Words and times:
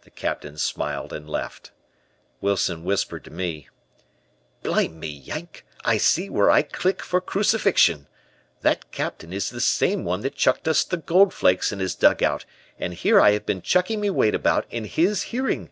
The 0.00 0.10
Captain 0.10 0.56
smiled 0.56 1.12
and 1.12 1.28
left. 1.28 1.72
Wilson 2.40 2.84
whispered 2.84 3.22
to 3.24 3.30
me: 3.30 3.68
"Blime 4.62 4.98
me, 4.98 5.08
Yank, 5.08 5.66
I 5.84 5.98
see 5.98 6.30
where 6.30 6.50
I 6.50 6.62
click 6.62 7.02
for 7.02 7.20
crucifixion. 7.20 8.08
That 8.62 8.90
Captain 8.92 9.30
is 9.30 9.50
the 9.50 9.60
same 9.60 10.04
one 10.04 10.22
that 10.22 10.36
chucked 10.36 10.68
us 10.68 10.84
the 10.84 10.96
Goldflakes 10.96 11.70
in 11.70 11.80
his 11.80 11.94
dugout 11.94 12.46
and 12.78 12.94
here 12.94 13.20
I 13.20 13.32
have 13.32 13.44
been 13.44 13.60
chucking 13.60 14.00
me 14.00 14.08
weight 14.08 14.34
about 14.34 14.64
in 14.70 14.86
his 14.86 15.24
hearing!" 15.24 15.70